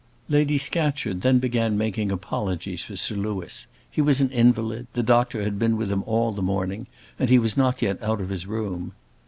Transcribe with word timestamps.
Lady 0.29 0.57
Scatcherd 0.57 1.21
then 1.21 1.37
began 1.37 1.77
making 1.77 2.11
apologies 2.11 2.83
for 2.83 2.95
Sir 2.95 3.13
Louis. 3.13 3.67
He 3.87 4.01
was 4.01 4.19
an 4.19 4.31
invalid; 4.31 4.87
the 4.93 5.03
doctor 5.03 5.43
had 5.43 5.59
been 5.59 5.77
with 5.77 5.91
him 5.91 6.01
all 6.07 6.31
the 6.31 6.41
morning, 6.41 6.87
and 7.19 7.29
he 7.29 7.37
was 7.37 7.55
not 7.55 7.83
yet 7.83 8.01
out 8.01 8.19
of 8.19 8.29
his 8.29 8.47
room. 8.47 8.93